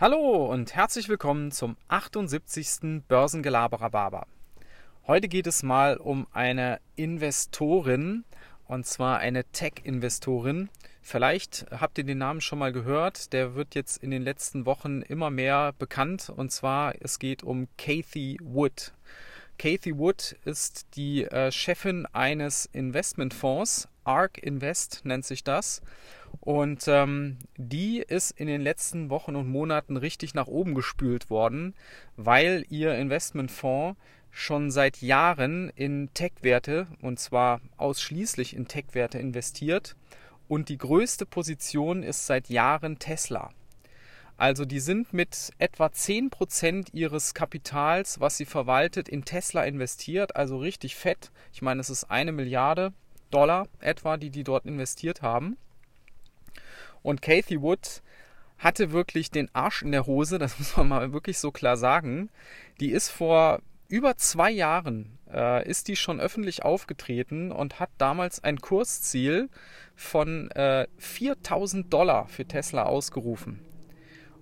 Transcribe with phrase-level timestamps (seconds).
[0.00, 3.02] Hallo und herzlich willkommen zum 78.
[3.08, 4.28] Börsengelaberer.
[5.08, 8.24] Heute geht es mal um eine Investorin
[8.68, 10.70] und zwar eine Tech-Investorin.
[11.02, 13.32] Vielleicht habt ihr den Namen schon mal gehört.
[13.32, 17.66] Der wird jetzt in den letzten Wochen immer mehr bekannt und zwar es geht um
[17.76, 18.92] Kathy Wood.
[19.58, 25.82] Kathy Wood ist die äh, Chefin eines Investmentfonds, ARK Invest nennt sich das.
[26.40, 31.74] Und ähm, die ist in den letzten Wochen und Monaten richtig nach oben gespült worden,
[32.16, 33.98] weil ihr Investmentfonds
[34.30, 39.94] schon seit Jahren in Tech-Werte, und zwar ausschließlich in Tech-Werte investiert.
[40.48, 43.50] Und die größte Position ist seit Jahren Tesla.
[44.38, 50.58] Also die sind mit etwa 10% ihres Kapitals, was sie verwaltet, in Tesla investiert, also
[50.58, 51.30] richtig fett.
[51.52, 52.92] Ich meine, es ist eine Milliarde
[53.30, 55.56] Dollar etwa, die die dort investiert haben.
[57.02, 58.02] Und Kathy Wood
[58.58, 62.30] hatte wirklich den Arsch in der Hose, das muss man mal wirklich so klar sagen.
[62.80, 68.42] Die ist vor über zwei Jahren äh, ist die schon öffentlich aufgetreten und hat damals
[68.44, 69.48] ein Kursziel
[69.96, 73.60] von äh, 4000 Dollar für Tesla ausgerufen.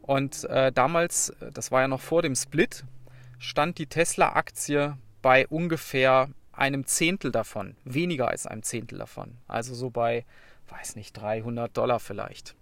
[0.02, 2.84] Und äh, damals, das war ja noch vor dem Split,
[3.38, 9.36] stand die Tesla-Aktie bei ungefähr einem Zehntel davon, weniger als einem Zehntel davon.
[9.46, 10.24] Also so bei,
[10.68, 12.56] weiß nicht, 300 Dollar vielleicht.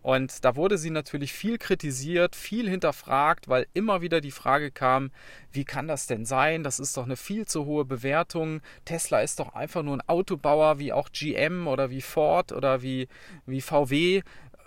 [0.00, 5.10] Und da wurde sie natürlich viel kritisiert, viel hinterfragt, weil immer wieder die Frage kam,
[5.50, 6.62] wie kann das denn sein?
[6.62, 8.60] Das ist doch eine viel zu hohe Bewertung.
[8.84, 13.08] Tesla ist doch einfach nur ein Autobauer wie auch GM oder wie Ford oder wie,
[13.44, 14.22] wie VW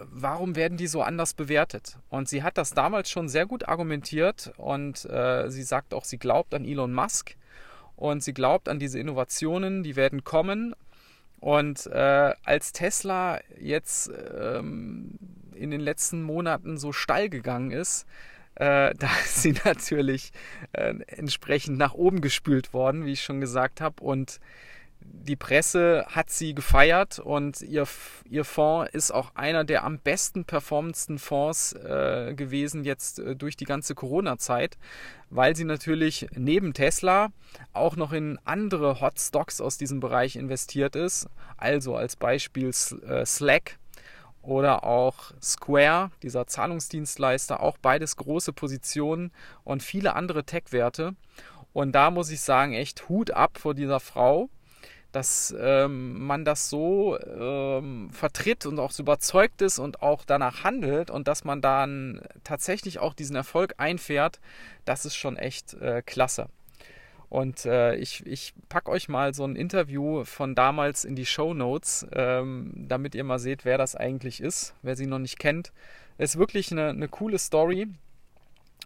[0.09, 1.97] warum werden die so anders bewertet?
[2.09, 6.17] Und sie hat das damals schon sehr gut argumentiert und äh, sie sagt auch, sie
[6.17, 7.35] glaubt an Elon Musk
[8.01, 10.73] und sie glaubt an diese Innovationen, die werden kommen.
[11.39, 15.19] Und äh, als Tesla jetzt ähm,
[15.53, 18.07] in den letzten Monaten so steil gegangen ist,
[18.55, 20.31] äh, da ist sie natürlich
[20.73, 24.03] äh, entsprechend nach oben gespült worden, wie ich schon gesagt habe.
[24.03, 24.39] Und
[25.03, 27.87] die Presse hat sie gefeiert und ihr,
[28.29, 33.55] ihr Fonds ist auch einer der am besten performendsten Fonds äh, gewesen jetzt äh, durch
[33.55, 34.77] die ganze Corona-Zeit,
[35.29, 37.29] weil sie natürlich neben Tesla
[37.73, 41.27] auch noch in andere Hot Stocks aus diesem Bereich investiert ist.
[41.57, 43.77] Also als Beispiel äh, Slack
[44.41, 49.31] oder auch Square, dieser Zahlungsdienstleister, auch beides große Positionen
[49.63, 51.15] und viele andere Tech-Werte.
[51.73, 54.49] Und da muss ich sagen, echt Hut ab vor dieser Frau
[55.11, 60.63] dass ähm, man das so ähm, vertritt und auch so überzeugt ist und auch danach
[60.63, 64.39] handelt und dass man dann tatsächlich auch diesen Erfolg einfährt,
[64.85, 66.47] das ist schon echt äh, klasse.
[67.31, 71.53] Und äh, ich, ich packe euch mal so ein Interview von damals in die Show
[71.53, 75.71] Notes, ähm, damit ihr mal seht, wer das eigentlich ist, wer sie noch nicht kennt.
[76.17, 77.87] Ist wirklich eine, eine coole Story.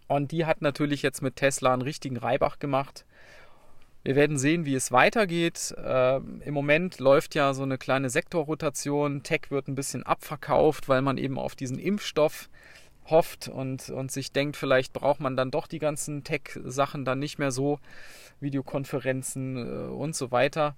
[0.07, 3.05] Und die hat natürlich jetzt mit Tesla einen richtigen Reibach gemacht.
[4.05, 5.73] Wir werden sehen, wie es weitergeht.
[5.83, 9.23] Äh, Im Moment läuft ja so eine kleine Sektorrotation.
[9.23, 12.47] Tech wird ein bisschen abverkauft, weil man eben auf diesen Impfstoff
[13.09, 17.39] hofft und, und sich denkt, vielleicht braucht man dann doch die ganzen Tech-Sachen dann nicht
[17.39, 17.79] mehr so,
[18.41, 20.75] Videokonferenzen äh, und so weiter.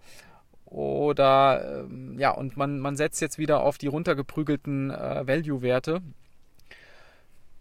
[0.64, 6.02] Oder äh, ja, und man, man setzt jetzt wieder auf die runtergeprügelten äh, Value-Werte.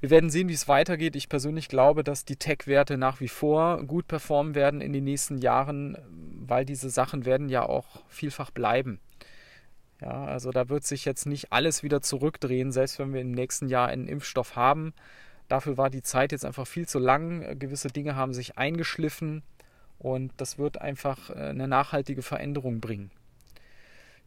[0.07, 1.17] Wir werden sehen, wie es weitergeht.
[1.17, 5.39] Ich persönlich glaube, dass die Tech-Werte nach wie vor gut performen werden in den nächsten
[5.39, 5.99] Jahren,
[6.47, 9.01] weil diese Sachen werden ja auch vielfach bleiben.
[10.01, 13.69] Ja, also da wird sich jetzt nicht alles wieder zurückdrehen, selbst wenn wir im nächsten
[13.69, 14.95] Jahr einen Impfstoff haben.
[15.49, 17.59] Dafür war die Zeit jetzt einfach viel zu lang.
[17.59, 19.43] Gewisse Dinge haben sich eingeschliffen
[19.99, 23.11] und das wird einfach äh, eine nachhaltige Veränderung bringen.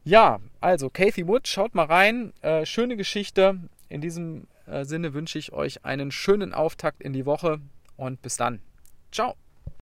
[0.03, 2.33] Ja, also Kathy Wood, schaut mal rein.
[2.41, 3.57] Äh, schöne Geschichte.
[3.87, 4.45] In diesem
[4.83, 7.59] Sinne wünsche ich euch einen schönen Auftakt in die Woche
[7.97, 8.61] und bis dann.
[9.11, 9.35] Ciao.